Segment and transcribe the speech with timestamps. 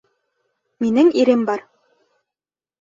[0.85, 1.65] Минең ирем бар.